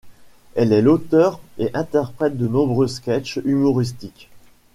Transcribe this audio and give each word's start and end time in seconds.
Elle 0.55 0.73
est 0.73 0.81
l'auteur 0.81 1.39
et 1.59 1.69
interprète 1.75 2.35
de 2.35 2.47
nombreux 2.47 2.87
sketchs 2.87 3.37
humoristiques. 3.45 4.31